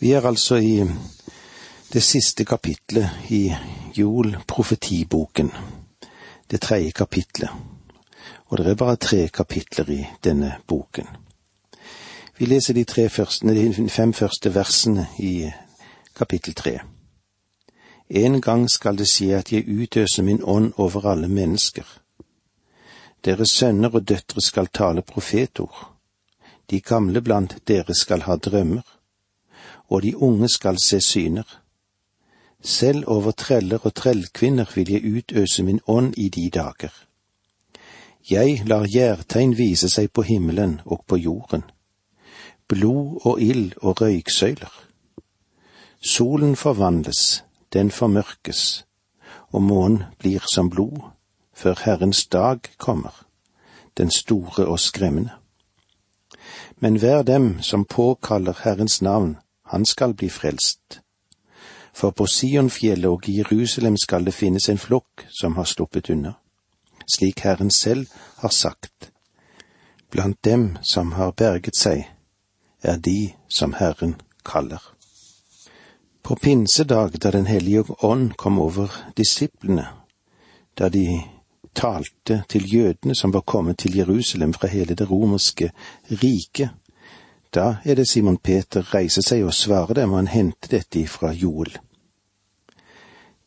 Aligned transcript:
Vi 0.00 0.12
er 0.12 0.26
altså 0.26 0.56
i 0.56 0.84
det 1.92 2.02
siste 2.02 2.44
kapitlet 2.44 3.10
i 3.34 3.54
Joel 3.96 4.36
profetiboken, 4.46 5.50
det 6.50 6.60
tredje 6.60 6.90
kapitlet, 6.90 7.50
og 8.46 8.58
det 8.58 8.66
er 8.66 8.74
bare 8.74 8.96
tre 8.96 9.28
kapitler 9.28 9.90
i 9.90 10.04
denne 10.24 10.52
boken. 10.66 11.06
Vi 12.38 12.46
leser 12.46 12.74
de, 12.74 12.84
tre 12.84 13.08
første, 13.08 13.46
de 13.46 13.90
fem 13.90 14.12
første 14.12 14.54
versene 14.54 15.06
i 15.18 15.50
kapittel 16.14 16.54
tre. 16.54 16.78
En 18.08 18.40
gang 18.40 18.70
skal 18.70 18.98
det 18.98 19.08
skje 19.10 19.34
at 19.40 19.50
jeg 19.52 19.66
utøser 19.66 20.22
min 20.22 20.38
ånd 20.44 20.72
over 20.76 21.10
alle 21.10 21.28
mennesker. 21.28 21.82
Deres 23.24 23.50
sønner 23.50 23.90
og 23.90 24.06
døtre 24.08 24.40
skal 24.40 24.70
tale 24.70 25.02
profetord. 25.02 25.90
De 26.70 26.80
gamle 26.80 27.20
blant 27.20 27.58
dere 27.66 27.94
skal 27.94 28.22
ha 28.22 28.36
drømmer 28.36 28.97
og 29.88 30.02
de 30.02 30.16
unge 30.16 30.48
skal 30.48 30.76
se 30.84 31.00
syner. 31.00 31.60
Selv 32.62 33.04
over 33.06 33.30
treller 33.30 33.78
og 33.86 33.94
trellkvinner 33.94 34.70
vil 34.74 34.90
jeg 34.90 35.16
utøse 35.16 35.62
min 35.62 35.80
ånd 35.86 36.14
i 36.16 36.28
de 36.28 36.50
dager. 36.50 36.92
Jeg 38.30 38.62
lar 38.66 38.84
gjærtegn 38.84 39.54
vise 39.56 39.88
seg 39.88 40.10
på 40.12 40.22
himmelen 40.22 40.80
og 40.84 41.04
på 41.06 41.16
jorden, 41.16 41.62
blod 42.68 43.20
og 43.24 43.40
ild 43.40 43.72
og 43.80 44.02
røyksøyler. 44.02 44.74
Solen 46.00 46.56
forvandles, 46.56 47.44
den 47.72 47.90
formørkes, 47.90 48.84
og 49.48 49.62
månen 49.62 50.02
blir 50.18 50.44
som 50.54 50.70
blod, 50.70 51.00
før 51.54 51.74
Herrens 51.84 52.26
dag 52.26 52.60
kommer, 52.76 53.24
den 53.96 54.10
store 54.10 54.66
og 54.66 54.80
skremmende. 54.80 55.32
Men 56.76 56.96
hver 56.96 57.22
dem 57.22 57.62
som 57.62 57.84
påkaller 57.84 58.54
Herrens 58.64 59.02
navn, 59.02 59.36
han 59.68 59.86
skal 59.86 60.14
bli 60.14 60.28
frelst. 60.28 61.00
For 61.94 62.10
på 62.10 62.26
Sionfjellet 62.26 63.10
og 63.10 63.28
Jerusalem 63.28 63.96
skal 63.96 64.24
det 64.24 64.34
finnes 64.34 64.68
en 64.68 64.78
flokk 64.78 65.26
som 65.40 65.56
har 65.56 65.64
sluppet 65.64 66.10
unna, 66.10 66.34
slik 67.06 67.40
Herren 67.44 67.70
selv 67.70 68.06
har 68.42 68.54
sagt. 68.54 69.10
Blant 70.10 70.44
dem 70.44 70.76
som 70.82 71.12
har 71.12 71.32
berget 71.32 71.76
seg, 71.76 72.06
er 72.82 72.96
de 72.96 73.32
som 73.48 73.74
Herren 73.74 74.16
kaller. 74.44 74.80
På 76.22 76.36
pinsedag, 76.36 77.18
da 77.22 77.30
Den 77.30 77.46
hellige 77.46 77.84
ånd 78.04 78.32
kom 78.36 78.58
over 78.58 78.92
disiplene, 79.16 79.86
da 80.78 80.88
de 80.88 81.20
talte 81.74 82.42
til 82.48 82.74
jødene 82.74 83.14
som 83.14 83.32
var 83.32 83.40
kommet 83.40 83.78
til 83.78 83.96
Jerusalem 83.96 84.52
fra 84.54 84.68
hele 84.68 84.94
det 84.94 85.10
romerske 85.10 85.70
riket, 86.10 86.70
da 87.54 87.76
er 87.84 87.94
det 87.94 88.08
Simon 88.08 88.36
Peter 88.36 88.94
reiser 88.94 89.22
seg 89.24 89.44
og 89.44 89.54
svarer 89.54 89.94
dem, 89.94 90.12
og 90.12 90.18
han 90.22 90.32
henter 90.32 90.78
dette 90.78 91.06
fra 91.08 91.32
Joel. 91.32 91.78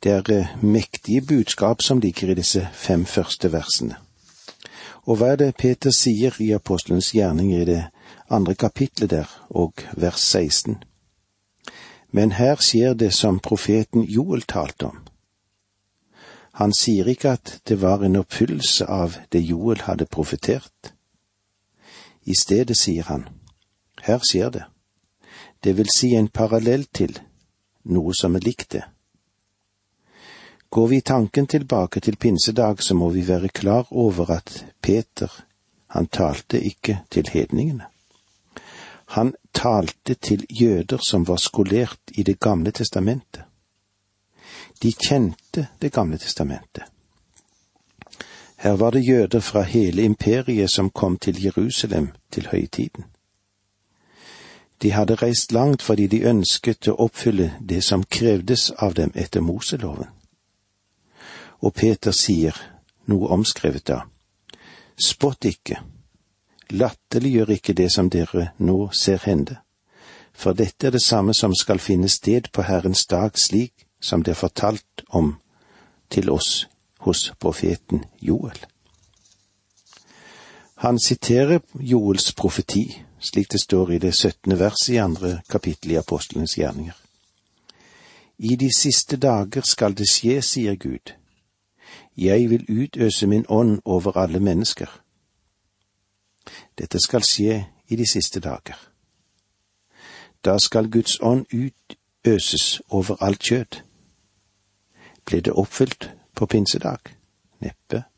Det 0.03 0.11
er 0.11 0.31
eh, 0.33 0.63
mektige 0.63 1.21
budskap 1.21 1.81
som 1.81 1.99
ligger 1.99 2.31
i 2.31 2.39
disse 2.39 2.67
fem 2.73 3.05
første 3.05 3.51
versene. 3.51 3.95
Og 5.05 5.17
hva 5.17 5.33
er 5.33 5.37
det 5.37 5.57
Peter 5.57 5.93
sier 5.93 6.33
i 6.41 6.51
apostelens 6.53 7.11
gjerning 7.13 7.53
i 7.53 7.65
det 7.65 7.83
andre 8.29 8.55
kapitlet 8.55 9.09
der, 9.09 9.29
og 9.49 9.73
vers 9.97 10.21
16? 10.21 10.83
Men 12.11 12.31
her 12.31 12.55
skjer 12.55 12.93
det 12.93 13.13
som 13.13 13.39
profeten 13.39 14.03
Joel 14.03 14.41
talte 14.41 14.85
om. 14.85 14.97
Han 16.53 16.73
sier 16.73 17.07
ikke 17.07 17.37
at 17.37 17.61
det 17.67 17.81
var 17.81 18.03
en 18.03 18.19
oppfyllelse 18.19 18.85
av 18.85 19.15
det 19.31 19.39
Joel 19.39 19.85
hadde 19.85 20.05
profetert. 20.05 20.93
I 22.25 22.35
stedet 22.35 22.77
sier 22.77 23.07
han, 23.07 23.29
her 24.01 24.19
skjer 24.25 24.49
det. 24.49 24.63
Det 25.63 25.77
vil 25.77 25.89
si 25.93 26.15
en 26.15 26.27
parallell 26.27 26.87
til, 26.93 27.19
noe 27.83 28.13
som 28.17 28.35
er 28.35 28.45
likt 28.45 28.71
det. 28.77 28.83
Går 30.71 30.87
vi 30.87 31.01
tanken 31.01 31.47
tilbake 31.47 31.99
til 31.99 32.15
pinsedag, 32.15 32.83
så 32.83 32.95
må 32.95 33.09
vi 33.09 33.27
være 33.27 33.49
klar 33.49 33.87
over 33.91 34.31
at 34.31 34.65
Peter, 34.81 35.31
han 35.87 36.07
talte 36.07 36.61
ikke 36.61 37.01
til 37.11 37.27
hedningene. 37.27 37.85
Han 39.11 39.33
talte 39.53 40.13
til 40.13 40.45
jøder 40.49 40.97
som 41.03 41.27
var 41.27 41.35
skolert 41.35 41.99
i 42.15 42.23
Det 42.23 42.39
gamle 42.39 42.71
testamentet. 42.71 43.43
De 44.83 44.93
kjente 44.93 45.67
Det 45.81 45.91
gamle 45.91 46.17
testamentet. 46.17 46.83
Her 48.55 48.71
var 48.71 48.91
det 48.91 49.07
jøder 49.07 49.39
fra 49.39 49.61
hele 49.61 50.03
imperiet 50.03 50.71
som 50.71 50.89
kom 50.89 51.17
til 51.17 51.43
Jerusalem 51.43 52.11
til 52.31 52.47
høytiden. 52.51 53.05
De 54.81 54.91
hadde 54.91 55.15
reist 55.15 55.51
langt 55.51 55.81
fordi 55.81 56.07
de 56.07 56.23
ønsket 56.25 56.87
å 56.89 56.97
oppfylle 57.05 57.51
det 57.61 57.83
som 57.85 58.03
krevdes 58.03 58.71
av 58.77 58.95
dem 58.97 59.11
etter 59.15 59.41
Moseloven. 59.45 60.09
Og 61.61 61.73
Peter 61.73 62.11
sier, 62.11 62.55
noe 63.05 63.29
omskrevet 63.35 63.85
da, 63.87 63.99
spott 64.97 65.45
ikke, 65.45 65.77
latterliggjør 66.73 67.53
ikke 67.57 67.77
det 67.77 67.91
som 67.93 68.09
dere 68.09 68.51
nå 68.57 68.89
ser 68.97 69.21
hende, 69.25 69.59
for 70.33 70.57
dette 70.57 70.87
er 70.87 70.95
det 70.95 71.03
samme 71.03 71.35
som 71.37 71.53
skal 71.55 71.79
finne 71.79 72.09
sted 72.09 72.49
på 72.53 72.65
Herrens 72.65 73.05
dag 73.05 73.37
slik 73.37 73.85
som 74.01 74.23
det 74.23 74.33
er 74.33 74.41
fortalt 74.41 75.05
om 75.09 75.35
til 76.09 76.31
oss 76.33 76.67
hos 77.05 77.31
profeten 77.39 78.05
Joel. 78.21 78.70
Han 80.81 80.99
siterer 80.99 81.59
Joels 81.79 82.33
profeti 82.33 82.85
slik 83.21 83.49
det 83.49 83.61
står 83.61 83.91
i 83.91 83.97
det 83.97 84.15
syttende 84.15 84.59
verset 84.59 84.93
i 84.93 84.97
andre 84.97 85.41
kapittel 85.49 85.91
i 85.91 85.95
Apostlenes 85.95 86.57
gjerninger. 86.57 86.93
I 88.37 88.55
de 88.55 88.69
siste 88.77 89.17
dager 89.17 89.61
skal 89.61 89.93
det 89.93 90.07
skje, 90.09 90.41
sier 90.41 90.75
Gud. 90.75 91.13
Jeg 92.17 92.49
vil 92.49 92.65
utøse 92.69 93.27
min 93.27 93.45
ånd 93.49 93.81
over 93.85 94.17
alle 94.17 94.39
mennesker. 94.39 94.89
Dette 96.77 96.99
skal 96.99 97.21
skje 97.21 97.65
i 97.87 97.95
de 97.95 98.07
siste 98.09 98.39
dager. 98.39 98.77
Da 100.45 100.57
skal 100.57 100.89
Guds 100.89 101.19
ånd 101.21 101.45
utøses 101.53 102.81
over 102.89 103.21
alt 103.21 103.39
kjød. 103.39 103.81
Ble 105.25 105.41
det 105.41 105.53
oppfylt 105.53 106.09
på 106.35 106.45
pinsedag? 106.45 107.13
Neppe. 107.59 108.10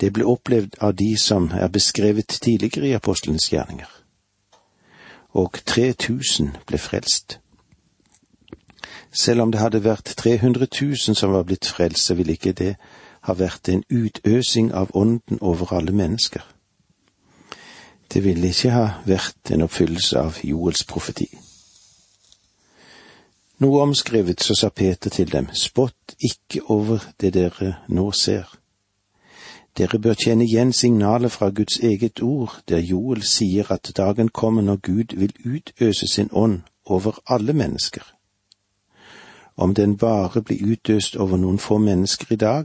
Det 0.00 0.12
ble 0.12 0.24
opplevd 0.24 0.76
av 0.80 0.94
de 0.94 1.16
som 1.18 1.50
er 1.54 1.68
beskrevet 1.68 2.28
tidligere 2.28 2.88
i 2.88 2.96
apostelens 2.96 3.48
gjerninger. 3.52 3.88
Og 5.32 5.58
3000 5.64 6.56
ble 6.66 6.78
frelst. 6.78 7.38
Selv 9.12 9.42
om 9.42 9.52
det 9.52 9.60
hadde 9.60 9.84
vært 9.84 10.14
300 10.16 10.66
000 10.82 11.16
som 11.16 11.32
var 11.32 11.42
blitt 11.48 11.66
frelst, 11.66 12.04
så 12.04 12.14
ville 12.14 12.36
ikke 12.36 12.52
det 12.52 12.74
ha 13.26 13.34
vært 13.34 13.68
en 13.68 13.82
utøsing 13.90 14.72
av 14.74 14.92
ånden 14.94 15.38
over 15.40 15.72
alle 15.72 15.92
mennesker. 15.92 16.44
Det 18.12 18.24
ville 18.24 18.48
ikke 18.48 18.70
ha 18.70 18.86
vært 19.06 19.50
en 19.50 19.64
oppfyllelse 19.66 20.20
av 20.20 20.38
Joels 20.44 20.84
profeti. 20.84 21.30
Noe 23.64 23.80
omskrevet 23.82 24.42
så 24.44 24.54
sa 24.54 24.68
Peter 24.68 25.10
til 25.10 25.32
dem, 25.32 25.48
spott 25.52 26.14
ikke 26.20 26.60
over 26.68 27.00
det 27.20 27.32
dere 27.34 27.78
nå 27.88 28.10
ser 28.12 28.52
dere 29.76 29.98
bør 29.98 30.14
kjenne 30.14 30.44
igjen 30.44 30.72
signalet 30.72 31.32
fra 31.32 31.50
Guds 31.50 31.78
eget 31.78 32.22
ord, 32.22 32.62
der 32.68 32.78
Joel 32.78 33.22
sier 33.22 33.72
at 33.72 33.92
dagen 33.96 34.28
kommer 34.28 34.62
når 34.62 34.76
Gud 34.76 35.16
vil 35.16 35.32
utøse 35.44 36.08
sin 36.08 36.28
ånd 36.32 36.60
over 36.84 37.18
alle 37.26 37.52
mennesker. 37.52 38.02
Om 39.56 39.74
den 39.74 39.96
bare 39.96 40.42
blir 40.42 40.72
utøst 40.72 41.16
over 41.16 41.36
noen 41.36 41.58
få 41.58 41.78
mennesker 41.78 42.26
i 42.32 42.36
dag, 42.36 42.64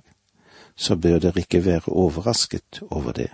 så 0.76 0.96
bør 0.96 1.20
dere 1.20 1.40
ikke 1.40 1.66
være 1.66 1.88
overrasket 1.88 2.82
over 2.90 3.12
det. 3.12 3.30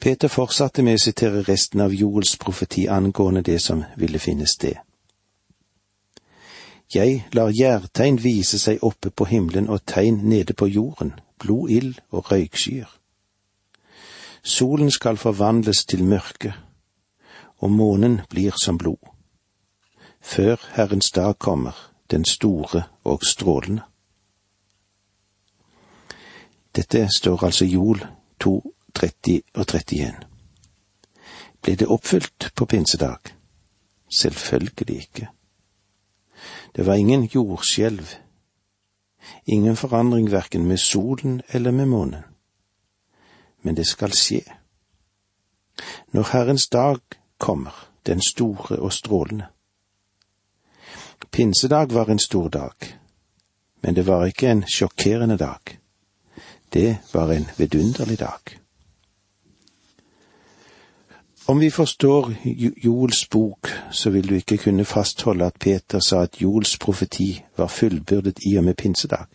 Peter 0.00 0.28
fortsatte 0.28 0.82
med 0.82 0.98
å 0.98 1.02
sitere 1.02 1.42
resten 1.48 1.80
av 1.80 1.94
Joels 1.94 2.36
profeti 2.36 2.86
angående 2.86 3.42
det 3.42 3.60
som 3.62 3.84
ville 3.96 4.18
finne 4.18 4.46
sted. 4.46 4.85
Jeg 6.94 7.26
lar 7.32 7.50
gjærtegn 7.50 8.20
vise 8.22 8.58
seg 8.62 8.82
oppe 8.86 9.10
på 9.10 9.26
himmelen 9.26 9.68
og 9.68 9.82
tegn 9.86 10.20
nede 10.30 10.54
på 10.54 10.66
jorden, 10.66 11.12
blod, 11.38 11.70
ild 11.70 11.94
og 12.10 12.30
røykskyer. 12.30 12.90
Solen 14.42 14.90
skal 14.90 15.16
forvandles 15.16 15.84
til 15.84 16.04
mørke, 16.04 16.54
og 17.58 17.70
månen 17.70 18.20
blir 18.30 18.54
som 18.62 18.78
blod. 18.78 19.02
Før 20.20 20.56
Herrens 20.76 21.10
dag 21.10 21.38
kommer, 21.38 21.90
den 22.10 22.24
store 22.24 22.82
og 23.04 23.22
strålende. 23.26 23.82
Dette 26.76 27.08
står 27.16 27.44
altså 27.44 27.64
Jol 27.64 28.06
2, 28.40 28.74
30 28.94 29.40
og 29.54 29.66
31. 29.66 30.14
Ble 31.62 31.74
det 31.74 31.88
oppfylt 31.88 32.52
på 32.54 32.64
pinsedag? 32.64 33.32
Selvfølgelig 34.18 34.96
ikke. 34.96 35.28
Det 36.76 36.86
var 36.86 36.94
ingen 36.94 37.24
jordskjelv, 37.24 38.14
ingen 39.44 39.76
forandring 39.76 40.30
verken 40.30 40.66
med 40.68 40.78
solen 40.78 41.42
eller 41.48 41.70
med 41.70 41.88
månen. 41.88 42.22
Men 43.62 43.76
det 43.76 43.86
skal 43.86 44.12
skje. 44.12 44.42
Når 46.12 46.32
Herrens 46.32 46.68
dag 46.68 47.00
kommer, 47.38 47.88
den 48.06 48.20
store 48.20 48.76
og 48.76 48.92
strålende. 48.92 49.46
Pinsedag 51.30 51.92
var 51.92 52.10
en 52.10 52.18
stor 52.18 52.48
dag, 52.48 52.74
men 53.80 53.96
det 53.96 54.06
var 54.06 54.26
ikke 54.26 54.50
en 54.50 54.64
sjokkerende 54.68 55.36
dag. 55.36 55.78
Det 56.72 56.98
var 57.12 57.32
en 57.32 57.48
vidunderlig 57.58 58.18
dag. 58.18 58.60
Om 61.48 61.58
vi 61.58 61.70
forstår 61.70 62.34
Joels 62.84 63.28
bok, 63.30 63.68
så 63.90 64.10
vil 64.10 64.28
du 64.28 64.34
ikke 64.34 64.56
kunne 64.56 64.84
fastholde 64.84 65.46
at 65.46 65.54
Peter 65.60 66.00
sa 66.00 66.22
at 66.22 66.42
Joels 66.42 66.78
profeti 66.78 67.44
var 67.56 67.66
fullbyrdet 67.66 68.38
i 68.46 68.56
og 68.56 68.64
med 68.64 68.74
pinsedag. 68.74 69.26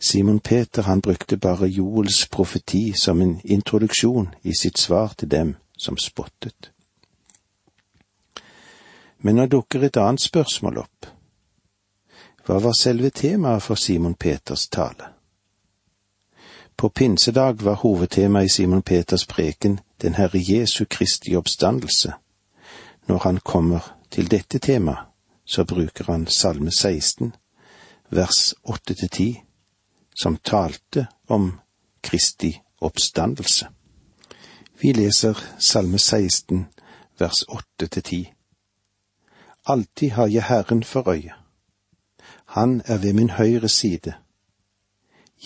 Simon 0.00 0.40
Peter 0.40 0.82
han 0.82 1.00
brukte 1.00 1.36
bare 1.36 1.66
Joels 1.66 2.28
profeti 2.28 2.92
som 2.92 3.20
en 3.22 3.40
introduksjon 3.44 4.28
i 4.42 4.52
sitt 4.60 4.78
svar 4.78 5.12
til 5.18 5.30
dem 5.30 5.54
som 5.78 5.96
spottet. 6.04 6.72
Men 9.18 9.36
nå 9.36 9.46
dukker 9.46 9.84
et 9.84 9.96
annet 9.96 10.20
spørsmål 10.20 10.78
opp. 10.78 11.06
Hva 12.46 12.58
var 12.58 12.72
selve 12.80 13.10
temaet 13.10 13.62
for 13.62 13.74
Simon 13.74 14.14
Peters 14.14 14.68
tale? 14.68 15.12
På 16.76 16.88
pinsedag 16.88 17.62
var 17.62 17.74
hovedtemaet 17.74 18.44
i 18.44 18.48
Simon 18.48 18.82
Peters 18.82 19.26
preken 19.26 19.78
den 20.02 20.14
Herre 20.14 20.38
Jesu 20.38 20.84
Kristi 20.90 21.36
oppstandelse. 21.36 22.12
Når 23.08 23.18
han 23.18 23.36
kommer 23.36 23.98
til 24.10 24.30
dette 24.30 24.58
temaet, 24.58 24.98
så 25.44 25.64
bruker 25.64 26.04
han 26.04 26.26
Salme 26.26 26.70
16, 26.70 27.34
vers 28.10 28.54
8-10, 28.68 29.40
som 30.14 30.36
talte 30.36 31.06
om 31.28 31.60
Kristi 32.02 32.60
oppstandelse. 32.80 33.68
Vi 34.80 34.92
leser 34.92 35.38
Salme 35.58 35.98
16, 35.98 36.66
vers 37.18 37.44
8-10. 37.82 38.32
Alltid 39.66 40.10
har 40.10 40.26
jeg 40.26 40.44
Herren 40.44 40.82
for 40.84 41.08
øye. 41.08 41.32
Han 42.44 42.82
er 42.84 42.98
ved 42.98 43.12
min 43.12 43.30
høyre 43.30 43.68
side 43.68 44.12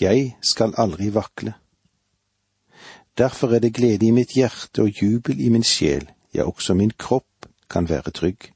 jeg 0.01 0.37
skal 0.41 0.73
aldri 0.77 1.09
vakle. 1.13 1.53
Derfor 3.17 3.53
er 3.53 3.59
det 3.59 3.73
glede 3.73 4.05
i 4.05 4.11
mitt 4.11 4.35
hjerte 4.37 4.81
og 4.81 5.01
jubel 5.01 5.39
i 5.41 5.49
min 5.49 5.63
sjel, 5.63 6.05
ja, 6.33 6.43
også 6.43 6.73
min 6.73 6.91
kropp 6.91 7.47
kan 7.69 7.89
være 7.89 8.11
trygg. 8.11 8.51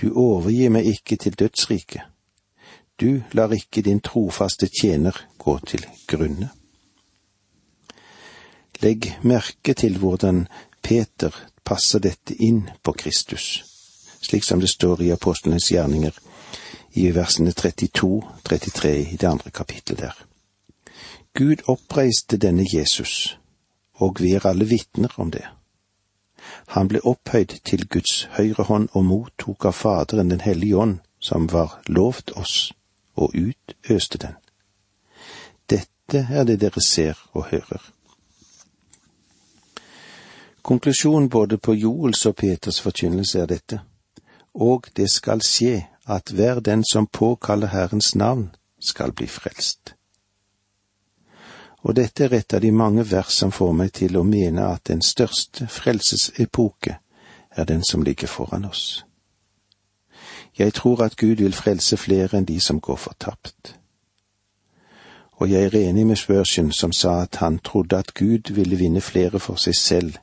Du 0.00 0.12
overgir 0.18 0.70
meg 0.70 0.86
ikke 0.86 1.16
til 1.16 1.38
dødsriket. 1.38 2.02
Du 3.00 3.22
lar 3.32 3.52
ikke 3.54 3.82
din 3.82 4.00
trofaste 4.00 4.68
tjener 4.80 5.16
gå 5.38 5.58
til 5.66 5.86
grunne. 6.06 6.50
Legg 8.82 9.18
merke 9.22 9.74
til 9.74 9.98
hvordan 9.98 10.46
Peter 10.82 11.30
passer 11.64 12.02
dette 12.02 12.34
inn 12.34 12.64
på 12.82 12.92
Kristus, 12.92 13.62
slik 14.22 14.44
som 14.44 14.60
det 14.60 14.70
står 14.70 15.02
i 15.02 15.12
apostlenes 15.14 15.70
gjerninger 15.70 16.18
i 16.98 17.08
versene 17.14 17.54
32-33 17.54 18.88
i 18.88 19.16
det 19.16 19.28
andre 19.30 19.50
kapittelet 19.50 20.00
der. 20.00 20.31
Gud 21.34 21.64
oppreiste 21.66 22.36
denne 22.36 22.66
Jesus, 22.74 23.38
og 23.94 24.20
vi 24.20 24.34
er 24.34 24.46
alle 24.46 24.64
vitner 24.68 25.14
om 25.16 25.30
det. 25.30 25.44
Han 26.66 26.88
ble 26.88 27.00
opphøyd 27.06 27.58
til 27.64 27.86
Guds 27.88 28.28
høyre 28.36 28.66
hånd 28.68 28.88
og 28.92 29.04
mottok 29.04 29.64
av 29.64 29.76
Faderen 29.78 30.30
Den 30.30 30.40
hellige 30.40 30.76
ånd, 30.76 30.98
som 31.20 31.48
var 31.52 31.80
lovt 31.86 32.32
oss, 32.36 32.72
og 33.16 33.34
utøste 33.34 34.18
den. 34.18 34.34
Dette 35.70 36.26
er 36.30 36.44
det 36.44 36.60
dere 36.60 36.82
ser 36.82 37.18
og 37.32 37.46
hører. 37.50 37.92
Konklusjonen 40.62 41.28
både 41.28 41.58
på 41.58 41.74
Joels 41.74 42.26
og 42.26 42.36
Peters 42.36 42.80
forkynnelse 42.80 43.40
er 43.40 43.46
dette, 43.46 43.80
og 44.54 44.86
det 44.96 45.10
skal 45.10 45.42
skje 45.42 45.86
at 46.06 46.30
hver 46.30 46.60
den 46.60 46.84
som 46.92 47.06
påkaller 47.06 47.66
Herrens 47.66 48.14
navn, 48.14 48.54
skal 48.80 49.12
bli 49.12 49.26
frelst. 49.26 49.94
Og 51.82 51.96
dette 51.96 52.24
er 52.24 52.34
et 52.34 52.54
av 52.54 52.60
de 52.60 52.70
mange 52.70 53.04
vers 53.10 53.34
som 53.34 53.50
får 53.50 53.72
meg 53.74 53.92
til 53.92 54.16
å 54.16 54.22
mene 54.22 54.68
at 54.70 54.86
den 54.88 55.02
største 55.02 55.66
frelsesepoke 55.66 56.98
er 57.50 57.64
den 57.64 57.82
som 57.84 58.02
ligger 58.02 58.30
foran 58.30 58.64
oss. 58.64 59.04
Jeg 60.58 60.74
tror 60.74 61.02
at 61.02 61.16
Gud 61.16 61.36
vil 61.42 61.54
frelse 61.54 61.96
flere 61.96 62.38
enn 62.38 62.44
de 62.44 62.60
som 62.60 62.80
går 62.80 62.96
fortapt. 62.96 63.74
Og 65.40 65.50
jeg 65.50 65.64
er 65.64 65.88
enig 65.88 66.06
med 66.06 66.16
Spurgeon 66.16 66.72
som 66.72 66.92
sa 66.92 67.22
at 67.22 67.36
han 67.36 67.58
trodde 67.58 67.98
at 67.98 68.14
Gud 68.14 68.52
ville 68.54 68.76
vinne 68.76 69.00
flere 69.00 69.40
for 69.40 69.56
seg 69.56 69.74
selv 69.74 70.18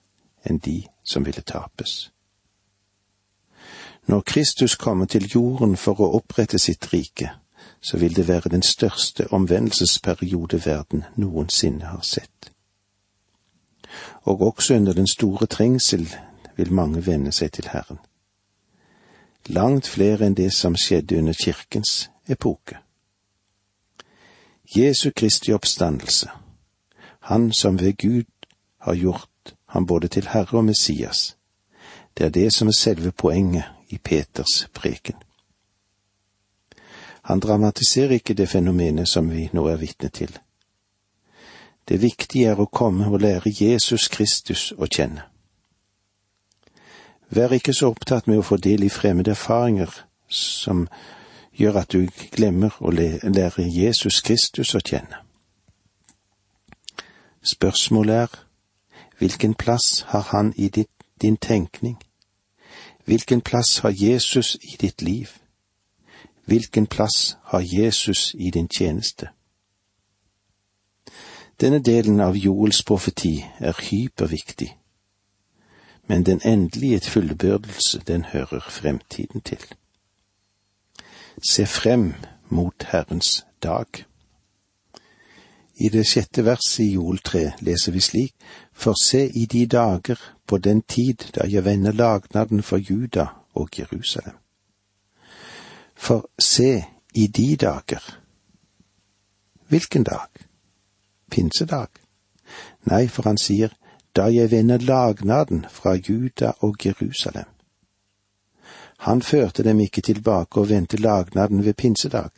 enn 0.46 0.62
de 0.64 0.84
som 1.04 1.26
ville 1.26 1.42
tapes. 1.42 2.12
Når 4.08 4.22
Kristus 4.22 4.76
kommer 4.76 5.06
til 5.06 5.28
jorden 5.36 5.76
for 5.78 6.00
å 6.02 6.14
opprette 6.18 6.60
sitt 6.60 6.94
rike, 6.94 7.34
så 7.82 7.98
vil 7.98 8.16
det 8.16 8.28
være 8.28 8.50
den 8.50 8.62
største 8.62 9.28
omvendelsesperiode 9.34 10.66
verden 10.66 11.04
noensinne 11.16 11.86
har 11.86 12.02
sett. 12.02 12.52
Og 14.22 14.42
også 14.42 14.76
under 14.76 14.94
den 14.94 15.08
store 15.08 15.46
trengsel 15.46 16.16
vil 16.58 16.74
mange 16.74 17.06
venne 17.06 17.32
seg 17.32 17.52
til 17.52 17.70
Herren. 17.72 18.00
Langt 19.48 19.88
flere 19.88 20.28
enn 20.28 20.36
det 20.38 20.52
som 20.54 20.76
skjedde 20.76 21.18
under 21.18 21.34
kirkens 21.34 22.10
epoke. 22.28 22.78
Jesu 24.76 25.12
Kristi 25.16 25.54
oppstandelse, 25.54 26.30
Han 27.20 27.52
som 27.54 27.80
ved 27.80 27.94
Gud 27.98 28.48
har 28.82 28.96
gjort 28.96 29.56
ham 29.68 29.86
både 29.86 30.08
til 30.08 30.28
Herre 30.28 30.58
og 30.58 30.66
Messias, 30.66 31.38
det 32.18 32.26
er 32.26 32.30
det 32.30 32.54
som 32.54 32.68
er 32.68 32.72
selve 32.72 33.12
poenget 33.12 33.64
i 33.90 33.98
Peters 33.98 34.68
preken. 34.74 35.16
Han 37.30 37.40
dramatiserer 37.40 38.10
ikke 38.10 38.34
det 38.34 38.50
fenomenet 38.50 39.08
som 39.08 39.28
vi 39.30 39.50
nå 39.54 39.68
er 39.70 39.76
vitne 39.78 40.10
til. 40.10 40.32
Det 41.86 42.02
viktige 42.02 42.50
er 42.50 42.58
å 42.58 42.66
komme 42.66 43.06
og 43.06 43.22
lære 43.22 43.52
Jesus 43.54 44.08
Kristus 44.10 44.72
å 44.74 44.88
kjenne. 44.90 45.28
Vær 47.30 47.54
ikke 47.54 47.74
så 47.74 47.92
opptatt 47.94 48.26
med 48.26 48.42
å 48.42 48.46
få 48.48 48.58
del 48.58 48.82
i 48.84 48.90
fremmede 48.90 49.36
erfaringer 49.38 49.94
som 50.26 50.88
gjør 51.54 51.78
at 51.84 51.94
du 51.94 52.08
glemmer 52.34 52.74
å 52.82 52.90
lære 52.90 53.68
Jesus 53.78 54.22
Kristus 54.26 54.74
å 54.74 54.82
kjenne. 54.82 55.22
Spørsmålet 57.46 58.16
er, 58.16 58.40
hvilken 59.22 59.54
plass 59.54 60.06
har 60.08 60.26
han 60.32 60.50
i 60.58 60.72
din 61.22 61.38
tenkning? 61.38 62.02
Hvilken 63.06 63.42
plass 63.42 63.78
har 63.86 63.94
Jesus 63.94 64.56
i 64.62 64.78
ditt 64.82 65.02
liv? 65.02 65.30
Hvilken 66.50 66.88
plass 66.88 67.38
har 67.44 67.60
Jesus 67.60 68.36
i 68.40 68.50
din 68.50 68.68
tjeneste? 68.68 69.28
Denne 71.62 71.80
delen 71.80 72.20
av 72.20 72.34
Joels 72.34 72.84
profeti 72.84 73.46
er 73.60 73.78
hyperviktig, 73.90 74.78
men 76.08 76.26
den 76.26 76.42
endelige 76.46 77.00
fullbyrdelse, 77.00 78.02
den 78.08 78.26
hører 78.26 78.66
fremtiden 78.70 79.42
til. 79.42 79.62
Se 81.50 81.66
frem 81.66 82.14
mot 82.50 82.84
Herrens 82.84 83.46
dag. 83.64 83.86
I 85.76 85.90
det 85.90 86.08
sjette 86.08 86.46
verset 86.46 86.84
i 86.84 86.94
Joel 86.94 87.18
3 87.18 87.52
leser 87.60 87.92
vi 87.92 88.00
slik, 88.00 88.36
for 88.74 88.98
se 89.04 89.28
i 89.30 89.46
de 89.46 89.66
dager 89.68 90.18
på 90.48 90.58
den 90.58 90.82
tid 90.82 91.30
da 91.36 91.46
jeg 91.46 91.66
vender 91.66 91.92
lagnaden 91.92 92.64
for 92.64 92.78
Juda 92.78 93.28
og 93.54 93.70
Jerusalem. 93.80 94.49
For 96.00 96.30
se 96.40 96.86
i 97.14 97.28
de 97.28 97.56
dager. 97.56 98.20
Hvilken 99.68 100.04
dag? 100.04 100.30
Pinsedag? 101.32 101.90
Nei, 102.88 103.08
for 103.08 103.28
han 103.28 103.38
sier, 103.38 103.76
da 104.16 104.30
jeg 104.32 104.52
vender 104.52 104.80
lagnaden 104.80 105.66
fra 105.70 105.94
Juda 106.00 106.54
og 106.66 106.80
Jerusalem. 106.86 107.52
Han 109.06 109.22
førte 109.22 109.64
dem 109.64 109.80
ikke 109.80 110.02
tilbake 110.02 110.60
og 110.60 110.70
vendte 110.70 110.98
lagnaden 110.98 111.66
ved 111.66 111.74
pinsedag. 111.74 112.32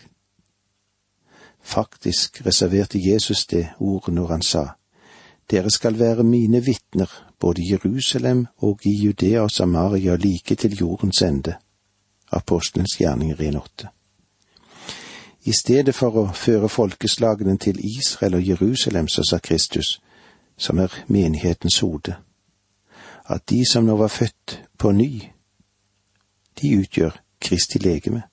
Faktisk 1.61 2.45
reserverte 2.45 2.99
Jesus 3.11 3.45
det 3.45 3.67
ordet 3.79 4.13
når 4.13 4.27
han 4.27 4.41
sa, 4.41 4.67
Dere 5.51 5.69
skal 5.69 5.99
være 5.99 6.23
mine 6.23 6.63
vitner 6.65 7.09
både 7.39 7.61
i 7.61 7.71
Jerusalem 7.71 8.47
og 8.57 8.85
i 8.85 8.95
Judea 9.05 9.41
og 9.41 9.51
Samaria 9.51 10.15
like 10.15 10.55
til 10.55 10.77
jordens 10.77 11.21
ende. 11.21 11.55
Apostelens 12.31 12.97
gjerninger 12.99 13.35
1.8. 13.35 13.87
I 15.43 15.53
stedet 15.53 15.95
for 15.95 16.17
å 16.21 16.25
føre 16.37 16.69
folkeslagene 16.69 17.57
til 17.57 17.79
Israel 17.85 18.35
og 18.37 18.47
Jerusalem, 18.47 19.07
så 19.07 19.23
sa 19.23 19.39
Kristus, 19.39 20.01
som 20.57 20.79
er 20.79 20.93
menighetens 21.07 21.79
hode, 21.79 22.15
at 23.25 23.49
de 23.49 23.63
som 23.65 23.85
nå 23.85 23.95
var 23.97 24.13
født 24.13 24.59
på 24.77 24.91
ny, 24.91 25.31
de 26.61 26.75
utgjør 26.77 27.17
Kristi 27.41 27.79
legeme, 27.79 28.23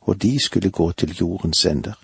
og 0.00 0.22
de 0.22 0.38
skulle 0.40 0.70
gå 0.70 0.92
til 0.92 1.16
jordens 1.20 1.66
ender. 1.66 2.00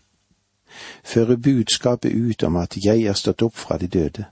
Føre 1.04 1.36
budskapet 1.36 2.12
ut 2.12 2.42
om 2.42 2.56
at 2.56 2.76
jeg 2.84 3.06
er 3.08 3.16
stått 3.16 3.42
opp 3.42 3.56
fra 3.56 3.78
de 3.78 3.88
døde, 3.88 4.24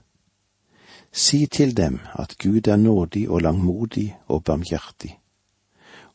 Si 1.13 1.45
til 1.45 1.77
dem 1.77 1.99
at 2.13 2.37
Gud 2.43 2.67
er 2.67 2.75
nådig 2.75 3.29
og 3.29 3.41
langmodig 3.41 4.15
og 4.27 4.43
barmhjertig, 4.43 5.19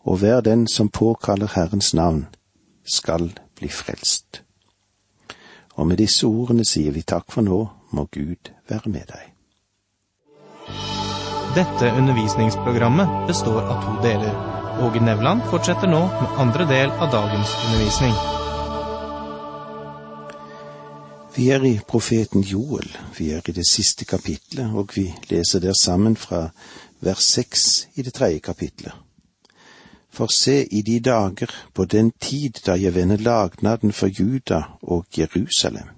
og 0.09 0.17
hver 0.17 0.41
den 0.41 0.69
som 0.69 0.89
påkaller 0.89 1.51
Herrens 1.55 1.95
navn, 1.95 2.27
skal 2.85 3.33
bli 3.57 3.69
frelst. 3.69 4.43
Og 5.77 5.87
med 5.87 6.01
disse 6.01 6.27
ordene 6.27 6.65
sier 6.65 6.95
vi 6.97 7.03
takk 7.05 7.27
for 7.33 7.45
nå, 7.45 7.59
må 7.93 8.05
Gud 8.13 8.49
være 8.71 8.93
med 8.93 9.11
deg. 9.11 9.27
Dette 11.57 11.91
undervisningsprogrammet 12.01 13.13
består 13.29 13.61
av 13.61 13.85
to 13.85 13.97
deler. 14.05 14.33
Åge 14.87 15.03
Nevland 15.05 15.45
fortsetter 15.51 15.91
nå 15.91 16.01
med 16.07 16.41
andre 16.45 16.67
del 16.71 16.93
av 16.97 17.13
dagens 17.13 17.53
undervisning. 17.67 18.15
Vi 21.37 21.51
er 21.55 21.67
i 21.69 21.75
profeten 21.89 22.43
Joel, 22.43 22.89
vi 23.19 23.29
er 23.37 23.45
i 23.45 23.55
det 23.55 23.67
siste 23.69 24.09
kapitlet, 24.09 24.73
og 24.73 24.97
vi 24.97 25.11
leser 25.31 25.61
der 25.61 25.77
sammen 25.77 26.17
fra 26.17 26.47
vers 27.05 27.29
seks 27.37 27.69
i 27.95 28.03
det 28.03 28.17
tredje 28.17 28.41
kapitlet. 28.41 29.08
For 30.19 30.27
se 30.27 30.65
i 30.75 30.83
de 30.83 30.99
dager, 31.01 31.53
på 31.73 31.85
den 31.85 32.11
tid 32.11 32.59
da 32.67 32.75
jeg 32.75 32.95
vender 32.95 33.21
lagnaden 33.23 33.93
for 33.93 34.11
Juda 34.11 34.63
og 34.83 35.07
Jerusalem. 35.19 35.93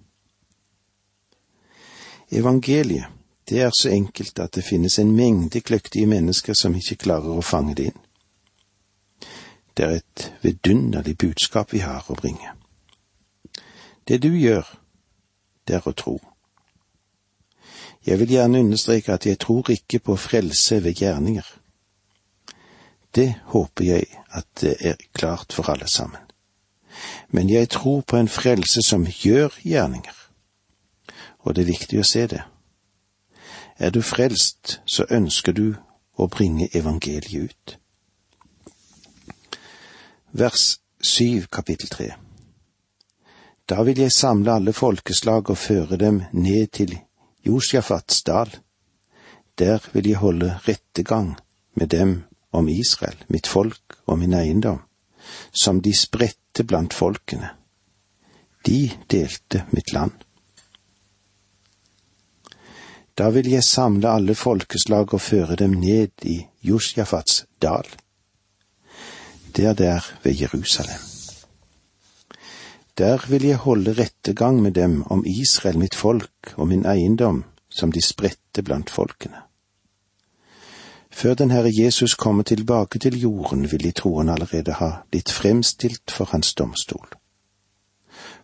Evangeliet, 2.30 3.06
det 3.48 3.60
er 3.60 3.70
så 3.80 3.88
enkelt 3.88 4.38
at 4.38 4.54
det 4.54 4.64
finnes 4.64 4.98
en 4.98 5.16
mengde 5.16 5.60
kløktige 5.60 6.06
mennesker 6.06 6.54
som 6.54 6.76
ikke 6.76 6.98
klarer 7.00 7.32
å 7.32 7.42
fange 7.42 7.74
det 7.74 7.86
inn. 7.88 8.02
Det 9.76 9.86
er 9.86 9.96
et 9.96 10.26
vidunderlig 10.42 11.16
budskap 11.18 11.72
vi 11.72 11.80
har 11.80 12.04
å 12.04 12.18
bringe. 12.20 12.52
Det 14.08 14.20
du 14.22 14.36
gjør, 14.36 14.68
det 15.64 15.80
er 15.80 15.88
å 15.88 15.96
tro. 15.96 16.18
Jeg 18.06 18.20
vil 18.20 18.36
gjerne 18.36 18.60
understreke 18.60 19.16
at 19.16 19.26
jeg 19.26 19.40
tror 19.40 19.72
ikke 19.72 20.04
på 20.04 20.16
frelse 20.16 20.82
ved 20.84 21.00
gjerninger. 21.00 21.48
Det 23.14 23.34
håper 23.44 23.84
jeg 23.84 24.06
at 24.30 24.46
det 24.60 24.76
er 24.80 24.94
klart 25.12 25.52
for 25.52 25.70
alle 25.70 25.88
sammen. 25.88 26.22
Men 27.28 27.50
jeg 27.50 27.68
tror 27.68 28.00
på 28.00 28.16
en 28.16 28.28
frelse 28.28 28.82
som 28.82 29.06
gjør 29.06 29.48
gjerninger. 29.64 30.16
Og 31.38 31.54
det 31.54 31.62
er 31.62 31.72
viktig 31.72 32.00
å 32.00 32.06
se 32.06 32.26
det. 32.26 32.42
Er 33.78 33.90
du 33.90 34.02
frelst, 34.02 34.80
så 34.86 35.06
ønsker 35.10 35.52
du 35.52 35.74
å 36.20 36.28
bringe 36.28 36.68
evangeliet 36.74 37.50
ut. 37.50 37.76
Vers 40.32 40.80
syv, 41.00 41.46
kapittel 41.50 41.88
tre. 41.88 42.10
Da 43.70 43.82
vil 43.86 43.98
jeg 44.02 44.12
samle 44.12 44.52
alle 44.52 44.72
folkeslag 44.72 45.50
og 45.50 45.58
føre 45.58 45.96
dem 45.96 46.22
ned 46.32 46.66
til 46.76 46.98
Josjafats 47.46 48.22
dal. 48.22 48.50
Der 49.58 49.80
vil 49.92 50.08
jeg 50.10 50.20
holde 50.20 50.58
rettegang 50.68 51.36
med 51.74 51.88
dem 51.88 52.16
om 52.50 52.68
Israel, 52.68 53.16
mitt 53.28 53.46
folk 53.46 54.00
og 54.06 54.18
min 54.18 54.34
eiendom, 54.34 54.80
som 55.52 55.80
de 55.82 55.92
spredte 55.96 56.64
blant 56.66 56.94
folkene. 56.94 57.52
De 58.66 58.90
delte 59.10 59.64
mitt 59.70 59.92
land. 59.92 60.12
Da 63.14 63.28
vil 63.30 63.50
jeg 63.52 63.64
samle 63.64 64.08
alle 64.08 64.34
folkeslag 64.34 65.14
og 65.14 65.20
føre 65.20 65.56
dem 65.60 65.76
ned 65.80 66.24
i 66.24 66.40
Josjafats 66.64 67.44
dal. 67.62 67.86
Det 69.56 69.64
er 69.64 69.74
der 69.74 70.06
ved 70.22 70.40
Jerusalem. 70.40 71.00
Der 72.98 73.26
vil 73.28 73.44
jeg 73.44 73.56
holde 73.56 73.92
rettegang 73.92 74.62
med 74.62 74.72
dem 74.72 75.02
om 75.02 75.24
Israel, 75.26 75.78
mitt 75.78 75.94
folk 75.94 76.54
og 76.56 76.68
min 76.68 76.86
eiendom, 76.86 77.44
som 77.68 77.92
de 77.92 78.02
spredte 78.04 78.62
blant 78.62 78.90
folkene. 78.90 79.49
Før 81.10 81.34
den 81.34 81.50
Herre 81.50 81.70
Jesus 81.72 82.14
kommer 82.14 82.42
tilbake 82.42 82.98
til 82.98 83.20
jorden, 83.20 83.72
vil 83.72 83.84
de 83.84 83.90
troende 83.90 84.32
allerede 84.32 84.72
ha 84.72 84.90
blitt 85.10 85.30
fremstilt 85.30 86.10
for 86.10 86.24
hans 86.24 86.54
domstol, 86.54 87.08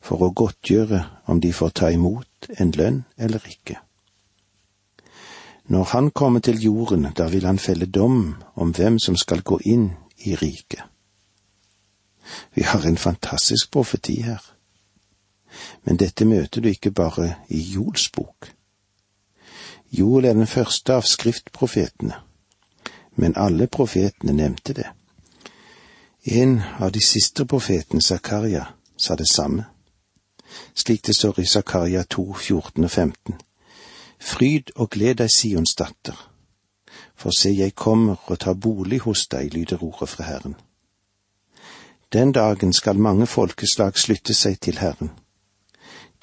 for 0.02 0.23
å 0.23 0.32
godtgjøre 0.35 1.04
om 1.26 1.40
de 1.40 1.52
får 1.52 1.68
ta 1.68 1.90
imot 1.94 2.50
en 2.58 2.75
lønn 2.75 3.04
eller 3.16 3.46
ikke. 3.46 3.78
Når 5.68 5.85
han 5.85 6.11
kommer 6.11 6.40
til 6.40 6.62
jorden, 6.62 7.08
da 7.16 7.28
vil 7.28 7.46
han 7.46 7.58
felle 7.58 7.87
dom 7.87 8.35
om 8.54 8.75
hvem 8.75 8.99
som 8.99 9.16
skal 9.16 9.42
gå 9.42 9.58
inn 9.64 9.88
i 10.18 10.35
riket. 10.35 10.82
Vi 12.54 12.62
har 12.62 12.87
en 12.87 12.99
fantastisk 12.99 13.70
profeti 13.70 14.20
her. 14.23 14.42
Men 15.85 15.96
dette 15.96 16.25
møter 16.25 16.61
du 16.61 16.68
ikke 16.68 16.90
bare 16.90 17.35
i 17.49 17.61
Jols 17.75 18.11
bok. 18.11 18.50
Joel 19.90 20.25
er 20.25 20.35
den 20.35 20.46
første 20.46 20.94
av 20.94 21.06
skriftprofetene 21.06 22.25
men 23.16 23.37
alle 23.37 23.66
profetene 23.66 24.32
nevnte 24.32 24.73
det. 24.73 24.87
En 26.25 26.62
av 26.78 26.92
de 26.92 27.00
siste 27.00 27.46
profetene, 27.46 28.02
Zakaria, 28.02 28.66
sa 28.96 29.16
det 29.16 29.28
samme. 29.28 29.64
Slik 30.75 31.04
det 31.06 31.14
står 31.16 31.40
i 31.40 31.46
Zakaria 31.46 32.02
2, 32.02 32.35
14 32.35 32.85
og 32.85 32.90
15. 32.90 33.35
Fryd 34.20 34.73
og 34.76 34.90
gled 34.90 35.14
deg, 35.14 35.30
Sions 35.30 35.75
datter. 35.78 36.16
For 37.16 37.30
se, 37.30 37.50
jeg 37.54 37.75
kommer 37.75 38.16
og 38.26 38.38
tar 38.38 38.54
bolig 38.54 39.00
hos 39.06 39.26
deg, 39.28 39.54
lyder 39.54 39.82
ordet 39.82 40.08
fra 40.08 40.25
Herren. 40.25 40.56
Den 42.12 42.32
dagen 42.32 42.73
skal 42.73 42.99
mange 42.99 43.26
folkeslag 43.26 43.99
slutte 43.99 44.35
seg 44.35 44.61
til 44.61 44.78
Herren. 44.78 45.11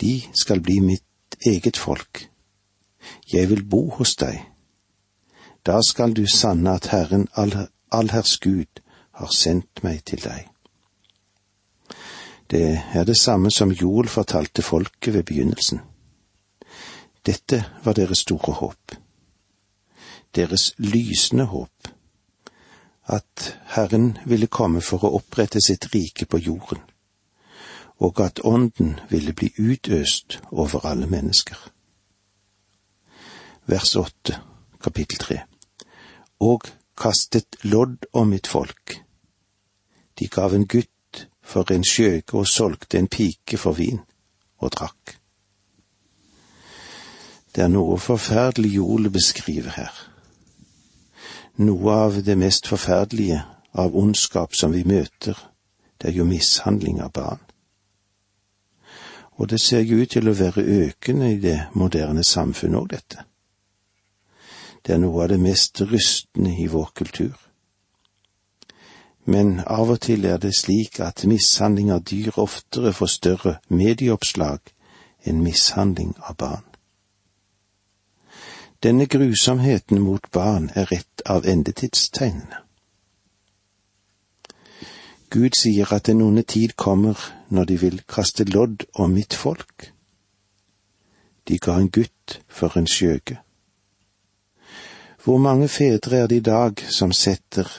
De 0.01 0.21
skal 0.33 0.61
bli 0.61 0.79
mitt 0.79 1.37
eget 1.45 1.77
folk. 1.77 2.29
Jeg 3.33 3.49
vil 3.49 3.63
bo 3.63 3.89
hos 3.89 4.15
deg 4.15 4.52
da 5.65 5.79
skal 5.81 6.13
du 6.13 6.25
sanne 6.27 6.71
at 6.71 6.87
Herren 6.87 7.27
allherrs 7.91 8.37
Gud 8.37 8.81
har 9.11 9.31
sendt 9.31 9.83
meg 9.83 10.03
til 10.05 10.23
deg. 10.23 10.49
Det 12.51 12.81
er 12.93 13.03
det 13.03 13.17
samme 13.17 13.51
som 13.51 13.71
Joel 13.71 14.07
fortalte 14.07 14.61
folket 14.61 15.13
ved 15.13 15.23
begynnelsen. 15.23 15.79
Dette 17.25 17.63
var 17.83 17.93
deres 17.93 18.19
store 18.19 18.53
håp. 18.53 18.95
Deres 20.35 20.73
lysende 20.77 21.45
håp. 21.45 21.87
At 23.07 23.59
Herren 23.65 24.17
ville 24.25 24.47
komme 24.47 24.81
for 24.81 25.03
å 25.03 25.15
opprette 25.15 25.61
sitt 25.63 25.87
rike 25.95 26.25
på 26.25 26.37
jorden, 26.37 26.79
og 27.99 28.19
at 28.19 28.39
Ånden 28.43 28.99
ville 29.09 29.33
bli 29.33 29.51
utøst 29.57 30.39
over 30.51 30.85
alle 30.85 31.07
mennesker. 31.07 31.57
Vers 33.67 33.95
åtte, 33.95 34.39
kapittel 34.83 35.17
tre 35.17 35.41
og 36.43 36.67
kastet 36.99 37.57
lodd 37.63 38.05
om 38.13 38.29
mitt 38.33 38.47
folk. 38.47 38.99
De 40.19 40.27
gav 40.27 40.53
en 40.53 40.67
gutt 40.67 41.27
for 41.43 41.71
en 41.71 41.83
skjøge 41.83 42.37
og 42.37 42.47
solgte 42.47 42.99
en 42.99 43.07
pike 43.07 43.57
for 43.57 43.75
vin, 43.77 43.99
og 44.59 44.71
drakk. 44.71 45.17
Det 47.55 47.63
er 47.63 47.69
noe 47.69 47.99
forferdelig 48.01 48.75
Jole 48.75 49.11
beskriver 49.13 49.75
her. 49.77 49.93
Noe 51.61 51.97
av 52.07 52.21
det 52.25 52.37
mest 52.37 52.67
forferdelige 52.67 53.43
av 53.77 53.95
ondskap 53.95 54.55
som 54.55 54.73
vi 54.73 54.83
møter, 54.89 55.37
det 56.01 56.09
er 56.09 56.17
jo 56.17 56.25
mishandling 56.25 57.01
av 57.01 57.11
barn. 57.13 57.43
Og 59.37 59.49
det 59.49 59.61
ser 59.61 59.85
jo 59.85 60.01
ut 60.01 60.09
til 60.13 60.29
å 60.29 60.37
være 60.37 60.65
økende 60.87 61.31
i 61.33 61.37
det 61.41 61.59
moderne 61.73 62.23
samfunnet 62.25 62.79
òg, 62.79 62.89
dette. 62.89 63.25
Det 64.85 64.93
er 64.93 64.99
noe 64.99 65.23
av 65.23 65.29
det 65.31 65.39
mest 65.39 65.81
rystende 65.81 66.51
i 66.59 66.67
vår 66.67 66.91
kultur. 66.95 67.37
Men 69.25 69.59
av 69.59 69.93
og 69.93 70.01
til 70.03 70.25
er 70.27 70.37
det 70.37 70.51
slik 70.57 70.99
at 70.99 71.23
mishandling 71.25 71.91
av 71.95 72.03
dyr 72.03 72.35
oftere 72.37 72.91
får 72.93 73.11
større 73.13 73.53
medieoppslag 73.69 74.73
enn 75.23 75.43
mishandling 75.43 76.11
av 76.19 76.35
barn. 76.35 76.65
Denne 78.83 79.07
grusomheten 79.07 80.01
mot 80.03 80.27
barn 80.31 80.69
er 80.75 80.91
et 80.91 81.23
av 81.25 81.47
endetidstegnene. 81.47 82.59
Gud 85.31 85.55
sier 85.55 85.93
at 85.95 86.05
den 86.05 86.21
onde 86.21 86.43
tid 86.43 86.75
kommer 86.75 87.17
når 87.49 87.65
de 87.71 87.77
vil 87.79 88.01
kaste 88.07 88.43
lodd 88.43 88.83
om 88.93 89.15
mitt 89.15 89.33
folk. 89.33 89.93
De 91.47 91.57
ga 91.57 91.79
en 91.79 91.89
gutt 91.89 92.41
for 92.47 92.77
en 92.77 92.87
skjøge. 92.87 93.39
Hvor 95.23 95.37
mange 95.37 95.67
fedre 95.67 96.17
er 96.17 96.27
det 96.27 96.35
i 96.35 96.43
dag 96.43 96.81
som 96.91 97.11
setter 97.11 97.69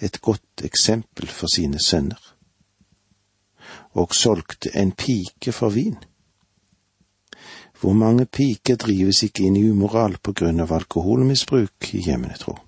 et 0.00 0.20
godt 0.20 0.64
eksempel 0.64 1.28
for 1.28 1.48
sine 1.48 1.80
sønner? 1.80 2.20
Og 3.92 4.14
solgte 4.14 4.70
en 4.76 4.92
pike 4.92 5.52
for 5.52 5.72
vin? 5.72 5.96
Hvor 7.80 7.92
mange 7.92 8.26
piker 8.26 8.76
drives 8.76 9.22
ikke 9.22 9.46
inn 9.48 9.56
i 9.56 9.70
umoral 9.70 10.18
på 10.20 10.34
grunn 10.36 10.60
av 10.60 10.74
alkoholmisbruk 10.76 11.88
i 11.96 12.02
hjemmene, 12.04 12.36
tro? 12.36 12.58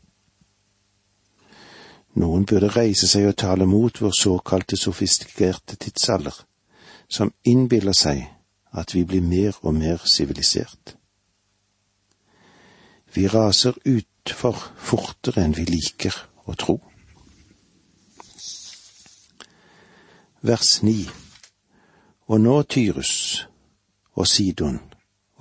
Noen 2.16 2.48
burde 2.48 2.72
reise 2.72 3.08
seg 3.08 3.28
og 3.28 3.36
tale 3.36 3.66
mot 3.68 4.00
vår 4.00 4.16
såkalte 4.16 4.76
sofistikerte 4.80 5.76
tidsalder, 5.76 6.34
som 7.08 7.32
innbiller 7.44 7.96
seg 7.96 8.24
at 8.72 8.96
vi 8.96 9.04
blir 9.04 9.20
mer 9.20 9.56
og 9.60 9.76
mer 9.76 10.00
sivilisert. 10.08 10.96
Vi 13.12 13.28
raser 13.28 13.76
utfor 14.22 14.54
fortere 14.78 15.42
enn 15.42 15.54
vi 15.56 15.64
liker 15.66 16.14
å 16.46 16.54
tro. 16.54 16.76
Vers 20.42 20.82
ni. 20.86 21.02
Og 22.30 22.38
nå, 22.42 22.54
Tyrus 22.70 23.14
og 24.14 24.26
Sidon 24.30 24.78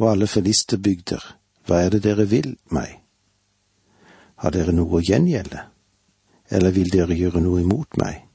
og 0.02 0.08
alle 0.10 0.28
filisterbygder, 0.30 1.22
hva 1.66 1.84
er 1.86 1.94
det 1.94 2.02
dere 2.08 2.26
vil 2.26 2.56
meg? 2.74 2.98
Har 4.42 4.54
dere 4.56 4.74
noe 4.74 4.98
å 4.98 5.06
gjengjelde, 5.06 5.62
eller 6.50 6.74
vil 6.74 6.90
dere 6.90 7.18
gjøre 7.18 7.42
noe 7.44 7.62
imot 7.62 8.00
meg? 8.02 8.26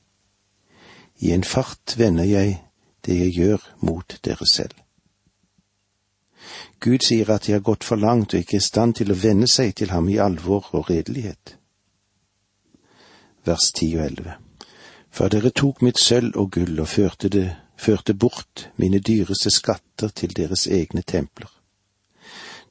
I 1.26 1.32
en 1.34 1.42
fart 1.42 1.96
vender 1.98 2.28
jeg 2.28 2.60
det 3.06 3.18
jeg 3.18 3.34
gjør 3.34 3.70
mot 3.82 4.18
dere 4.22 4.46
selv. 4.46 4.85
Gud 6.80 7.02
sier 7.02 7.30
at 7.30 7.46
de 7.46 7.52
har 7.52 7.64
gått 7.64 7.84
for 7.84 7.96
langt 7.96 8.34
og 8.34 8.40
ikke 8.40 8.58
er 8.58 8.62
i 8.62 8.66
stand 8.66 8.96
til 8.98 9.12
å 9.12 9.18
venne 9.18 9.48
seg 9.48 9.74
til 9.80 9.92
ham 9.94 10.08
i 10.12 10.18
alvor 10.20 10.68
og 10.76 10.90
redelighet. 10.90 11.56
Vers 13.46 13.70
10 13.72 13.96
og 13.96 14.04
11. 14.04 14.34
For 15.10 15.32
dere 15.32 15.50
tok 15.50 15.80
mitt 15.86 16.00
sølv 16.02 16.36
og 16.36 16.50
gull 16.58 16.80
og 16.82 16.90
førte 16.92 17.30
det, 17.32 17.48
førte 17.78 18.14
bort 18.14 18.68
mine 18.76 19.00
dyreste 19.00 19.50
skatter 19.50 20.12
til 20.12 20.34
deres 20.36 20.66
egne 20.66 21.02
templer. 21.02 21.48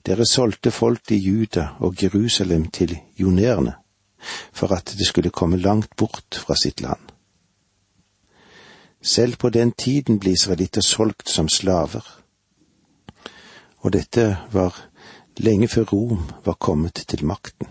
Dere 0.05 0.25
solgte 0.29 0.69
folk 0.71 1.09
i 1.11 1.17
Juda 1.17 1.71
og 1.79 1.97
Jerusalem 2.03 2.67
til 2.69 2.93
jonerne, 3.17 3.73
for 4.53 4.73
at 4.73 4.93
det 4.97 5.07
skulle 5.07 5.33
komme 5.33 5.57
langt 5.57 5.95
bort 5.97 6.37
fra 6.45 6.55
sitt 6.61 6.81
land. 6.81 7.01
Selv 9.01 9.37
på 9.37 9.49
den 9.49 9.71
tiden 9.71 10.19
ble 10.19 10.33
israelitter 10.37 10.81
solgt 10.81 11.29
som 11.29 11.49
slaver 11.49 12.05
og 13.85 13.91
dette 13.93 14.23
var 14.51 14.73
lenge 15.45 15.67
før 15.69 15.91
Rom 15.91 16.21
var 16.45 16.57
kommet 16.57 17.03
til 17.07 17.21
makten. 17.25 17.67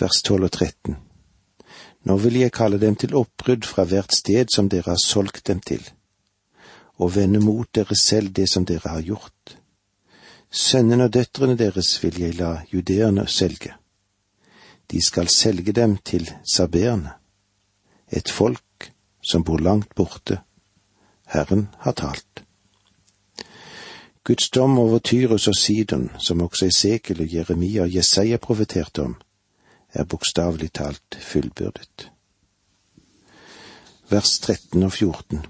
Vers 0.00 0.22
12 0.24 0.44
og 0.44 0.52
13. 0.52 0.96
Nå 2.08 2.16
vil 2.22 2.38
jeg 2.40 2.52
kalle 2.52 2.80
dem 2.80 2.96
til 2.96 3.14
oppbrudd 3.16 3.68
fra 3.68 3.84
hvert 3.88 4.14
sted 4.16 4.48
som 4.54 4.70
dere 4.72 4.94
har 4.94 5.02
solgt 5.02 5.46
dem 5.48 5.60
til, 5.60 5.84
og 6.96 7.12
vende 7.16 7.42
mot 7.44 7.68
dere 7.76 7.96
selv 7.96 8.32
det 8.32 8.48
som 8.48 8.64
dere 8.64 8.88
har 8.88 9.04
gjort. 9.04 9.58
Sønnene 10.50 11.10
og 11.10 11.12
døtrene 11.12 11.58
deres 11.60 11.96
vil 12.02 12.20
jeg 12.20 12.38
la 12.40 12.54
judeerne 12.72 13.26
selge. 13.28 13.74
De 14.90 15.02
skal 15.02 15.28
selge 15.28 15.72
dem 15.72 15.98
til 16.04 16.30
sabeerne, 16.54 17.12
et 18.08 18.30
folk 18.30 18.92
som 19.20 19.44
bor 19.44 19.58
langt 19.58 19.94
borte. 19.94 20.40
Herren 21.26 21.68
har 21.78 21.92
talt. 21.92 22.43
Guds 24.24 24.50
dom 24.50 24.78
over 24.78 24.98
Tyrus 24.98 25.48
og 25.48 25.54
Sidon, 25.54 26.10
som 26.18 26.40
også 26.40 26.66
Esekiel 26.66 27.20
og 27.20 27.34
Jeremia 27.34 27.82
og 27.82 27.94
Jesaja 27.94 28.36
profeterte 28.36 29.02
om, 29.02 29.16
er 29.92 30.04
bokstavelig 30.04 30.72
talt 30.72 31.18
fullbyrdet. 31.20 32.10
Vers 34.08 34.38
13 34.38 34.82
og 34.82 34.92
14 34.92 35.44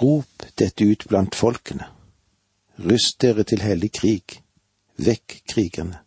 Rop 0.00 0.46
dette 0.58 0.84
ut 0.84 1.04
blant 1.08 1.34
folkene. 1.34 1.84
Rust 2.78 3.20
dere 3.22 3.44
til 3.44 3.60
hellig 3.60 3.92
krig. 3.92 4.38
Vekk 4.96 5.42
krigerne. 5.52 5.98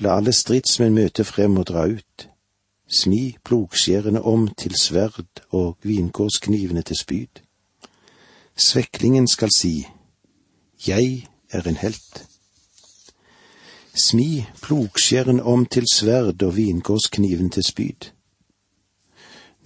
La 0.00 0.16
alle 0.16 0.32
stridsmenn 0.32 0.94
møte 0.94 1.24
frem 1.28 1.58
og 1.58 1.68
dra 1.68 1.84
ut. 1.90 2.28
Smi 2.88 3.36
plogskjærene 3.44 4.22
om 4.22 4.48
til 4.48 4.78
sverd 4.80 5.44
og 5.50 5.76
vingårdsknivene 5.82 6.82
til 6.82 6.96
spyd. 6.96 7.42
Sveklingen 8.56 9.28
skal 9.28 9.52
si, 9.52 9.88
jeg 10.86 11.26
er 11.50 11.68
en 11.68 11.76
helt. 11.76 12.26
Smi 13.94 14.46
plogskjæren 14.62 15.40
om 15.40 15.66
til 15.66 15.84
sverd 15.92 16.42
og 16.42 16.56
vingårdskniven 16.56 17.50
til 17.50 17.64
spyd. 17.64 18.12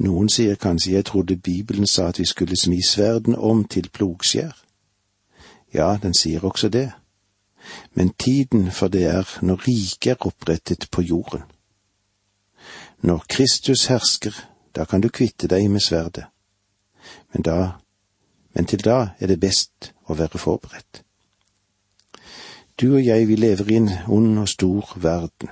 Noen 0.02 0.28
sier 0.32 0.56
kanskje 0.56 0.94
jeg 0.94 1.04
trodde 1.04 1.36
Bibelen 1.36 1.86
sa 1.86 2.08
at 2.08 2.18
vi 2.18 2.24
skulle 2.24 2.56
smi 2.56 2.80
sverden 2.82 3.36
om 3.36 3.64
til 3.64 3.90
plogskjær. 3.92 4.56
Ja, 5.74 5.98
den 6.02 6.14
sier 6.14 6.44
også 6.44 6.68
det. 6.68 6.90
Men 7.94 8.10
tiden 8.18 8.70
for 8.70 8.88
det 8.88 9.04
er 9.04 9.38
når 9.42 9.68
riket 9.68 10.10
er 10.10 10.26
opprettet 10.26 10.88
på 10.90 11.02
jorden. 11.02 11.42
Når 13.02 13.24
Kristus 13.28 13.86
hersker, 13.86 14.32
da 14.76 14.84
kan 14.84 15.00
du 15.00 15.08
kvitte 15.08 15.48
deg 15.48 15.70
med 15.70 15.80
sverdet. 15.80 16.24
Men 17.32 17.42
da, 17.42 17.70
men 18.54 18.66
til 18.66 18.84
da 18.84 19.14
er 19.18 19.26
det 19.26 19.40
best 19.40 19.92
å 20.12 20.18
være 20.18 20.38
forberedt. 20.38 21.02
Du 22.80 22.94
og 22.94 23.04
jeg, 23.04 23.28
vi 23.28 23.36
lever 23.36 23.70
i 23.70 23.80
en 23.80 23.90
ond 24.08 24.38
og 24.38 24.48
stor 24.48 24.94
verden. 24.96 25.50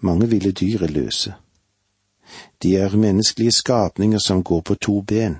Mange 0.00 0.28
ville 0.28 0.52
dyr 0.52 0.84
er 0.86 0.92
løse. 0.92 1.34
De 2.62 2.76
er 2.76 2.96
menneskelige 2.96 3.52
skapninger 3.52 4.18
som 4.18 4.44
går 4.44 4.60
på 4.60 4.74
to 4.74 5.00
ben, 5.02 5.36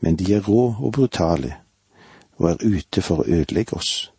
men 0.00 0.16
de 0.16 0.34
er 0.34 0.46
rå 0.48 0.74
og 0.80 0.92
brutale 0.92 1.56
og 2.40 2.50
er 2.50 2.62
ute 2.64 3.02
for 3.02 3.20
å 3.20 3.28
ødelegge 3.28 3.76
oss. 3.76 4.12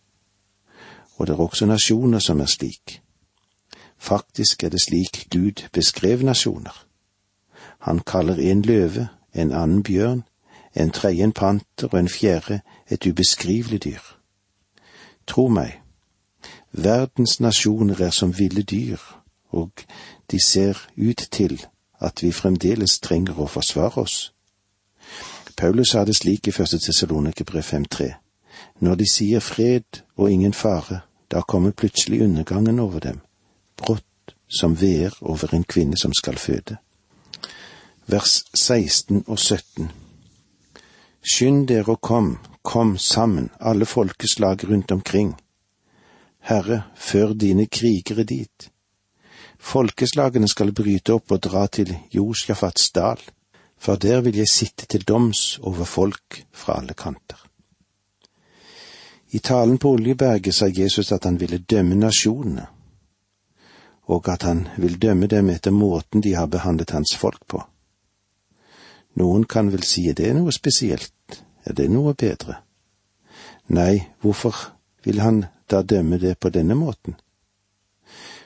Og 1.18 1.28
det 1.28 1.34
er 1.34 1.42
også 1.42 1.66
nasjoner 1.66 2.20
som 2.20 2.40
er 2.42 2.50
slik. 2.50 3.02
Faktisk 3.98 4.64
er 4.64 4.70
det 4.70 4.82
slik 4.82 5.28
Gud 5.34 5.66
beskrev 5.74 6.24
nasjoner. 6.24 6.86
Han 7.80 8.00
kaller 8.00 8.38
en 8.40 8.62
løve, 8.62 9.08
en 9.34 9.52
annen 9.52 9.84
bjørn, 9.84 10.24
en 10.76 10.92
tredje 10.92 11.24
en 11.24 11.34
panter 11.34 11.90
og 11.92 12.00
en 12.00 12.10
fjerde 12.10 12.62
et 12.92 13.06
ubeskrivelig 13.06 13.84
dyr. 13.84 14.04
Tro 15.28 15.48
meg, 15.48 15.80
verdens 16.72 17.40
nasjoner 17.40 18.02
er 18.02 18.10
som 18.10 18.34
ville 18.38 18.62
dyr, 18.62 19.00
og 19.50 19.72
de 20.32 20.40
ser 20.46 20.78
ut 20.98 21.28
til 21.32 21.66
at 22.00 22.24
vi 22.24 22.32
fremdeles 22.32 23.00
trenger 23.00 23.40
å 23.40 23.48
forsvare 23.48 24.02
oss. 24.02 24.34
Paulus 25.58 25.92
sa 25.94 26.06
det 26.06 26.16
slik 26.16 26.48
i 26.48 26.52
første 26.52 26.80
Tessalonikerbrev 26.80 27.64
5.3. 27.64 28.12
Når 28.80 28.96
de 28.96 29.08
sier 29.12 29.40
fred 29.40 30.02
og 30.16 30.32
ingen 30.32 30.54
fare, 30.54 31.02
da 31.32 31.42
kommer 31.42 31.72
plutselig 31.72 32.22
undergangen 32.22 32.80
over 32.80 33.00
dem, 33.00 33.20
brått 33.78 34.36
som 34.50 34.76
veer 34.82 35.14
over 35.22 35.54
en 35.56 35.64
kvinne 35.64 35.98
som 35.98 36.14
skal 36.14 36.38
føde. 36.38 36.78
Vers 38.08 38.44
16 38.56 39.24
og 39.28 39.40
17. 39.40 39.92
Skynd 41.22 41.68
dere 41.68 41.94
og 41.94 42.02
kom, 42.02 42.38
kom 42.62 42.98
sammen, 42.98 43.50
alle 43.60 43.86
folkeslag 43.86 44.64
rundt 44.70 44.92
omkring. 44.92 45.36
Herre, 46.40 46.84
før 46.96 47.34
dine 47.34 47.66
krigere 47.66 48.24
dit. 48.24 48.72
Folkeslagene 49.62 50.48
skal 50.50 50.74
bryte 50.74 51.14
opp 51.14 51.32
og 51.32 51.42
dra 51.46 51.68
til 51.68 51.94
Josjafats 52.14 52.92
dal, 52.92 53.22
for 53.78 53.96
der 53.96 54.22
vil 54.22 54.38
jeg 54.38 54.50
sitte 54.50 54.86
til 54.86 55.06
doms 55.06 55.60
over 55.62 55.86
folk 55.86 56.44
fra 56.52 56.80
alle 56.82 56.94
kanter. 56.94 57.38
I 59.32 59.40
talen 59.40 59.78
på 59.78 59.94
Oljeberget 59.96 60.54
sa 60.54 60.68
Jesus 60.68 61.12
at 61.12 61.24
han 61.24 61.40
ville 61.40 61.58
dømme 61.58 61.96
nasjonene, 61.96 62.66
og 64.12 64.30
at 64.30 64.44
han 64.44 64.68
vil 64.78 65.00
dømme 65.02 65.28
dem 65.28 65.50
etter 65.50 65.72
måten 65.72 66.22
de 66.22 66.34
har 66.36 66.50
behandlet 66.52 66.92
hans 66.92 67.16
folk 67.16 67.46
på. 67.48 67.62
Noen 69.22 69.46
kan 69.46 69.72
vel 69.72 69.84
si 69.84 70.04
det 70.12 70.28
er 70.30 70.36
noe 70.36 70.52
spesielt, 70.52 71.14
er 71.66 71.74
det 71.74 71.90
noe 71.92 72.14
bedre? 72.14 72.62
Nei, 73.68 74.08
hvorfor 74.22 74.56
vil 75.06 75.20
han 75.22 75.46
da 75.72 75.82
dømme 75.82 76.20
det 76.20 76.38
på 76.40 76.50
denne 76.50 76.76
måten? 76.76 77.16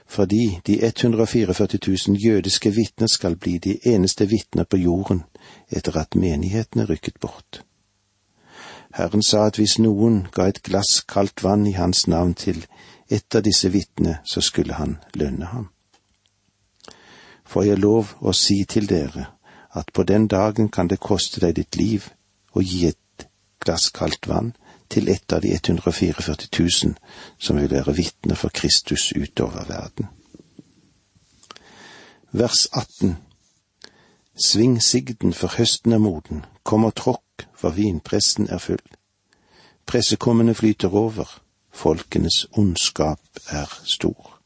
Fordi 0.06 0.60
de 0.67 0.86
144 0.86 1.67
000 2.08 2.17
jødiske 2.25 2.71
vitner 2.71 3.08
skal 3.08 3.36
bli 3.36 3.58
de 3.58 3.80
eneste 3.86 4.30
vitner 4.30 4.63
på 4.63 4.78
jorden 4.78 5.23
etter 5.69 5.97
at 5.97 6.15
menigheten 6.15 6.82
er 6.82 6.89
rykket 6.89 7.19
bort. 7.19 7.63
Herren 8.95 9.23
sa 9.23 9.45
at 9.45 9.58
hvis 9.60 9.80
noen 9.80 10.28
ga 10.32 10.47
et 10.47 10.62
glass 10.63 11.01
kaldt 11.01 11.43
vann 11.43 11.65
i 11.67 11.73
hans 11.75 12.08
navn 12.08 12.34
til 12.34 12.65
et 13.12 13.36
av 13.36 13.43
disse 13.43 13.69
vitnene, 13.69 14.19
så 14.23 14.41
skulle 14.41 14.73
han 14.73 14.97
lønne 15.13 15.45
ham. 15.45 15.69
Får 17.45 17.63
jeg 17.63 17.80
lov 17.80 18.13
å 18.21 18.32
si 18.34 18.63
til 18.65 18.88
dere 18.89 19.25
at 19.75 19.91
på 19.93 20.04
den 20.04 20.28
dagen 20.28 20.69
kan 20.69 20.88
det 20.88 20.99
koste 20.99 21.41
deg 21.43 21.56
ditt 21.56 21.75
liv 21.75 22.08
å 22.56 22.63
gi 22.63 22.86
et 22.88 22.99
glass 23.59 23.89
kaldt 23.89 24.27
vann 24.27 24.53
til 24.89 25.09
et 25.09 25.33
av 25.33 25.41
de 25.41 25.53
144 25.53 26.35
000 26.59 26.95
som 27.39 27.57
vil 27.57 27.71
være 27.71 27.95
vitner 27.95 28.35
for 28.35 28.53
Kristus 28.53 29.11
utover 29.11 29.65
verden. 29.67 30.07
Vers 32.31 32.67
18 32.73 33.17
Sving 34.35 34.81
sigden, 34.83 35.33
for 35.33 35.47
høsten 35.57 35.93
er 35.95 35.97
moden, 35.97 36.45
kom 36.63 36.83
og 36.83 36.95
tråkk, 36.95 37.45
for 37.55 37.71
vinpressen 37.71 38.49
er 38.51 38.59
full. 38.59 38.83
Pressekummene 39.87 40.53
flyter 40.53 40.91
over, 40.91 41.29
folkenes 41.71 42.43
ondskap 42.51 43.21
er 43.47 43.71
stor. 43.83 44.41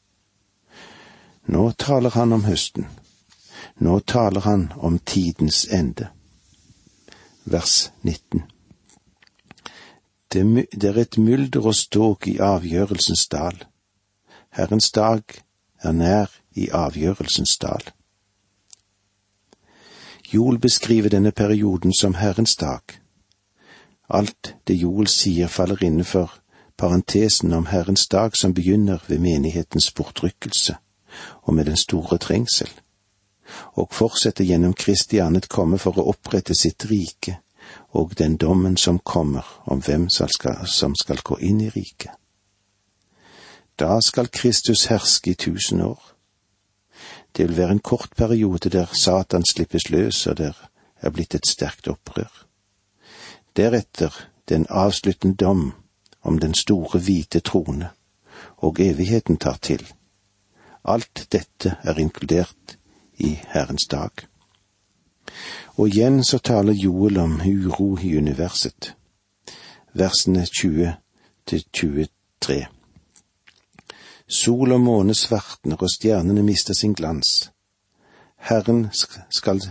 Nå 1.49 1.71
taler 1.71 2.13
han 2.13 2.33
om 2.37 2.45
høsten, 2.45 2.85
nå 3.81 3.99
taler 3.99 4.45
han 4.45 4.69
om 4.77 4.99
tidens 4.99 5.65
ende. 5.73 6.11
Vers 7.45 7.91
19 8.03 8.45
det 10.33 10.83
er 10.83 10.97
et 10.97 11.17
mylder 11.17 11.65
og 11.65 11.75
ståk 11.75 12.27
i 12.27 12.37
avgjørelsens 12.37 13.27
dal. 13.31 13.65
Herrens 14.49 14.91
dag 14.91 15.23
er 15.81 15.91
nær 15.91 16.27
i 16.55 16.69
avgjørelsens 16.69 17.57
dal. 17.57 17.81
Joel 20.33 20.59
beskriver 20.59 21.09
denne 21.09 21.31
perioden 21.31 21.93
som 21.93 22.13
Herrens 22.13 22.55
dag. 22.55 22.81
Alt 24.09 24.55
det 24.67 24.75
Joel 24.75 25.07
sier 25.07 25.47
faller 25.47 25.83
innenfor 25.83 26.33
parentesen 26.77 27.53
om 27.53 27.65
Herrens 27.65 28.07
dag 28.07 28.37
som 28.37 28.53
begynner 28.53 28.99
ved 29.07 29.19
menighetens 29.19 29.91
bortrykkelse 29.91 30.75
og 31.41 31.53
med 31.53 31.65
den 31.65 31.77
store 31.77 32.17
trengsel, 32.17 32.69
og 33.73 33.89
fortsetter 33.91 34.45
gjennom 34.45 34.73
Kristi 34.73 35.17
annet 35.17 35.49
komme 35.49 35.77
for 35.77 35.97
å 35.97 36.05
opprette 36.13 36.53
sitt 36.53 36.85
rike 36.85 37.39
og 37.89 38.17
den 38.17 38.37
dommen 38.37 38.77
som 38.77 38.99
kommer 38.99 39.61
om 39.65 39.81
hvem 39.81 40.09
som 40.09 40.27
skal, 40.27 40.67
som 40.67 40.95
skal 40.95 41.21
gå 41.23 41.37
inn 41.37 41.61
i 41.61 41.69
riket. 41.69 42.11
Da 43.79 44.01
skal 44.01 44.27
Kristus 44.27 44.85
herske 44.85 45.31
i 45.31 45.33
tusen 45.33 45.81
år. 45.81 46.01
Det 47.37 47.47
vil 47.47 47.57
være 47.57 47.71
en 47.71 47.79
kort 47.79 48.09
periode 48.17 48.69
der 48.69 48.85
Satan 48.93 49.45
slippes 49.45 49.89
løs 49.89 50.27
og 50.27 50.37
der 50.37 50.69
er 51.01 51.09
blitt 51.09 51.35
et 51.35 51.47
sterkt 51.47 51.87
opprør. 51.87 52.45
Deretter 53.55 54.27
den 54.49 54.65
avsluttende 54.69 55.35
dom 55.35 55.73
om 56.21 56.39
den 56.39 56.53
store 56.53 56.99
hvite 56.99 57.39
trone, 57.39 57.89
og 58.57 58.79
evigheten 58.79 59.37
tar 59.37 59.57
til. 59.61 59.93
Alt 60.85 61.27
dette 61.31 61.75
er 61.83 61.99
inkludert 61.99 62.77
i 63.17 63.39
Herrens 63.47 63.87
dag. 63.87 64.09
Og 65.79 65.87
igjen 65.87 66.23
så 66.27 66.41
taler 66.43 66.75
Joel 66.75 67.17
om 67.17 67.37
uro 67.39 67.93
i 68.03 68.17
universet. 68.17 68.95
Versene 69.95 70.43
20 70.45 70.89
til 71.47 71.63
23. 71.73 72.65
Sol 74.27 74.71
og 74.75 74.81
måne 74.81 75.15
svartner, 75.15 75.79
og 75.79 75.87
stjernene 75.93 76.43
mister 76.43 76.75
sin 76.75 76.93
glans. 76.93 77.51
Herren 78.35 78.89
skal 79.31 79.61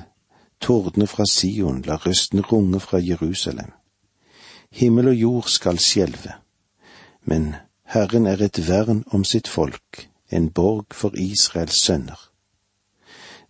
tordne 0.61 1.07
fra 1.07 1.27
Sion, 1.29 1.83
la 1.85 2.01
røsten 2.01 2.41
runge 2.41 2.81
fra 2.81 2.99
Jerusalem. 2.99 3.73
Himmel 4.71 5.09
og 5.09 5.15
jord 5.15 5.49
skal 5.49 5.79
skjelve, 5.79 6.33
men 7.21 7.55
Herren 7.85 8.27
er 8.27 8.41
et 8.43 8.65
vern 8.69 9.05
om 9.13 9.25
sitt 9.25 9.49
folk, 9.49 10.09
en 10.33 10.49
borg 10.51 10.87
for 10.95 11.13
Israels 11.17 11.85
sønner. 11.85 12.28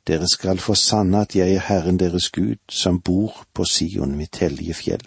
Dere 0.09 0.29
skal 0.29 0.59
få 0.59 0.75
sanne 0.75 1.21
at 1.21 1.35
jeg 1.37 1.55
er 1.55 1.65
Herren 1.69 1.99
deres 2.01 2.31
Gud, 2.33 2.57
som 2.69 3.01
bor 3.01 3.45
på 3.55 3.65
Sion, 3.65 4.17
mitt 4.17 4.37
hellige 4.41 4.75
fjell. 4.75 5.05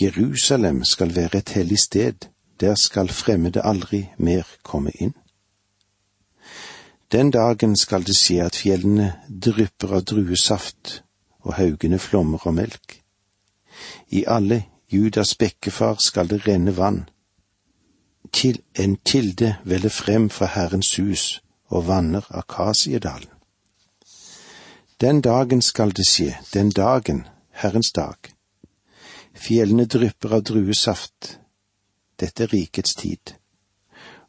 Jerusalem 0.00 0.84
skal 0.84 1.16
være 1.16 1.38
et 1.38 1.48
hellig 1.48 1.78
sted, 1.78 2.28
der 2.60 2.74
skal 2.74 3.08
fremmede 3.08 3.62
aldri 3.64 4.08
mer 4.18 4.46
komme 4.62 4.90
inn. 4.94 5.14
Den 7.12 7.30
dagen 7.30 7.76
skal 7.76 8.06
det 8.06 8.14
skje 8.16 8.44
at 8.44 8.56
fjellene 8.56 9.12
drypper 9.44 9.94
av 9.96 10.04
druesaft 10.04 11.02
og 11.40 11.54
haugene 11.56 11.98
flommer 11.98 12.46
av 12.46 12.54
melk. 12.54 13.00
I 14.10 14.24
alle 14.28 14.60
Judas 14.92 15.34
bekkefar 15.34 15.96
skal 16.04 16.30
det 16.30 16.46
renne 16.46 16.76
vann. 16.76 17.08
Til 18.32 18.60
en 18.78 18.96
kilde 19.04 19.56
veller 19.64 19.90
frem 19.90 20.30
fra 20.30 20.46
Herrens 20.54 20.94
hus 20.96 21.40
og 21.68 21.86
vanner 21.88 22.28
Akasiedalen. 22.30 23.37
Den 25.00 25.20
dagen 25.20 25.62
skal 25.62 25.92
det 25.94 26.08
skje, 26.08 26.32
den 26.54 26.70
dagen, 26.70 27.28
Herrens 27.50 27.92
dag. 27.92 28.16
Fjellene 29.34 29.84
drypper 29.86 30.34
av 30.34 30.42
druesaft, 30.42 31.38
dette 32.18 32.48
er 32.48 32.50
rikets 32.50 32.96
tid, 32.98 33.36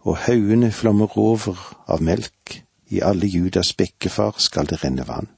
og 0.06 0.22
haugene 0.28 0.70
flommer 0.70 1.18
over 1.18 1.58
av 1.90 2.06
melk, 2.06 2.60
i 2.94 3.02
alle 3.02 3.26
Judas 3.26 3.74
bekkefar 3.74 4.38
skal 4.38 4.70
det 4.70 4.84
renne 4.84 5.08
vann. 5.10 5.34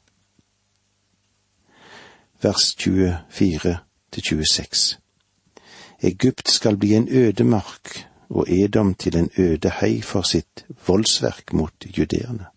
Vers 2.43 2.75
24 2.75 3.77
til 4.11 4.29
26 4.35 4.85
Egypt 6.11 6.51
skal 6.51 6.75
bli 6.75 6.95
en 6.99 7.07
ødemark 7.07 8.01
og 8.29 8.51
Edom 8.51 8.95
til 8.95 9.15
en 9.15 9.29
øde 9.37 9.77
hei 9.79 10.01
for 10.01 10.27
sitt 10.27 10.65
voldsverk 10.87 11.53
mot 11.53 11.87
judeerne 11.87 12.50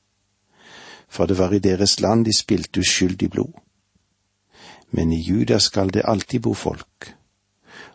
for 1.14 1.26
det 1.26 1.38
var 1.38 1.52
i 1.52 1.58
deres 1.58 2.00
land 2.00 2.24
de 2.24 2.32
spilte 2.34 2.80
uskyldig 2.80 3.30
blod. 3.30 3.52
Men 4.90 5.12
i 5.12 5.20
Juda 5.20 5.58
skal 5.58 5.94
det 5.94 6.02
alltid 6.04 6.40
bo 6.40 6.54
folk, 6.54 7.14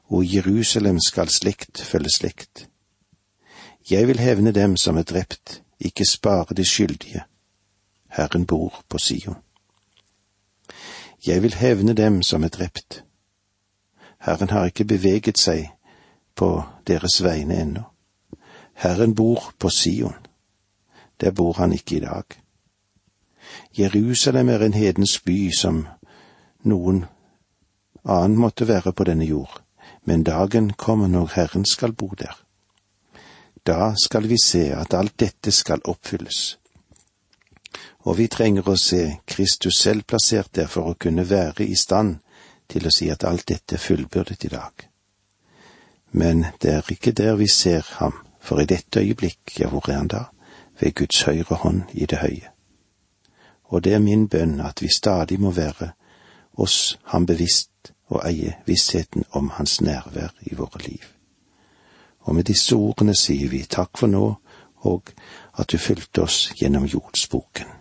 og 0.03 0.23
i 0.23 0.35
Jerusalem 0.35 0.99
skal 1.07 1.27
slekt 1.29 1.81
følge 1.81 2.09
slekt. 2.09 2.69
Jeg 3.89 4.07
vil 4.07 4.19
hevne 4.19 4.51
dem 4.51 4.77
som 4.77 4.97
er 4.97 5.03
drept, 5.03 5.61
ikke 5.79 6.05
spare 6.05 6.55
de 6.55 6.65
skyldige. 6.65 7.23
Herren 8.07 8.45
bor 8.45 8.83
på 8.89 8.97
Sion. 8.97 9.35
Jeg 11.27 11.43
vil 11.43 11.53
hevne 11.53 11.93
dem 11.93 12.23
som 12.23 12.43
er 12.43 12.47
drept. 12.47 13.03
Herren 14.19 14.49
har 14.49 14.65
ikke 14.65 14.85
beveget 14.85 15.39
seg 15.39 15.67
på 16.35 16.63
deres 16.87 17.23
vegne 17.23 17.61
ennå. 17.61 17.83
Herren 18.73 19.15
bor 19.15 19.53
på 19.59 19.69
Sion. 19.69 20.15
Der 21.21 21.31
bor 21.31 21.53
han 21.53 21.73
ikke 21.73 21.95
i 21.95 21.99
dag. 21.99 22.38
Jerusalem 23.79 24.49
er 24.49 24.59
en 24.59 24.73
hedens 24.73 25.19
by 25.23 25.51
som 25.55 25.85
noen 26.67 27.05
annen 28.03 28.35
måtte 28.35 28.65
være 28.67 28.91
på 28.91 29.05
denne 29.07 29.23
jord, 29.23 29.53
men 30.03 30.25
dagen 30.27 30.73
kommer 30.73 31.07
når 31.07 31.31
Herren 31.35 31.65
skal 31.65 31.93
bo 31.93 32.09
der. 32.19 32.35
Da 33.63 33.93
skal 34.03 34.27
vi 34.27 34.35
se 34.43 34.65
at 34.75 34.93
alt 34.93 35.15
dette 35.19 35.51
skal 35.55 35.85
oppfylles. 35.85 36.57
Og 38.03 38.17
vi 38.17 38.27
trenger 38.27 38.67
å 38.67 38.75
se 38.75 39.01
Kristus 39.25 39.79
selv 39.79 40.03
plassert 40.03 40.51
der 40.59 40.67
for 40.67 40.91
å 40.91 40.99
kunne 40.99 41.29
være 41.29 41.63
i 41.63 41.79
stand 41.79 42.19
til 42.67 42.83
å 42.83 42.91
si 42.91 43.07
at 43.09 43.23
alt 43.23 43.47
dette 43.47 43.79
er 43.79 43.85
fullbyrdet 43.85 44.43
i 44.43 44.53
dag. 44.57 44.87
Men 46.11 46.45
det 46.59 46.75
er 46.75 46.91
ikke 46.91 47.15
der 47.15 47.39
vi 47.39 47.47
ser 47.47 47.87
ham, 48.03 48.25
for 48.39 48.59
i 48.59 48.67
dette 48.67 48.99
øyeblikk, 48.99 49.59
ja, 49.59 49.71
hvor 49.71 49.87
er 49.87 50.01
han 50.03 50.11
da? 50.11 50.23
Ved 50.79 50.95
Guds 50.99 51.23
høyre 51.23 51.63
hånd 51.63 51.83
i 51.93 52.05
det 52.05 52.19
høye 52.19 52.58
og 53.69 53.83
det 53.83 53.93
er 53.93 54.03
min 54.03 54.27
bønn 54.27 54.59
at 54.65 54.81
vi 54.81 54.89
stadig 54.95 55.39
må 55.41 55.51
være 55.51 55.91
oss 56.57 56.97
ham 57.13 57.25
bevisst 57.25 57.93
og 58.09 58.23
eie 58.25 58.55
vissheten 58.65 59.23
om 59.31 59.49
hans 59.49 59.81
nærvær 59.81 60.33
i 60.41 60.55
våre 60.55 60.81
liv. 60.85 61.03
Og 62.19 62.35
med 62.35 62.43
disse 62.43 62.75
ordene 62.75 63.15
sier 63.15 63.49
vi 63.49 63.63
takk 63.69 63.97
for 63.97 64.11
nå, 64.11 64.33
og 64.89 65.11
at 65.59 65.71
du 65.71 65.77
fulgte 65.77 66.23
oss 66.25 66.49
gjennom 66.57 66.85
jordsboken. 66.85 67.78